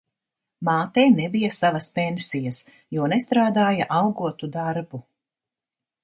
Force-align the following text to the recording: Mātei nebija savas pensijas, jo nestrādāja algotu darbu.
Mātei 0.67 1.09
nebija 1.17 1.49
savas 1.57 1.87
pensijas, 1.97 2.57
jo 2.97 3.09
nestrādāja 3.13 3.87
algotu 3.99 4.49
darbu. 4.57 5.01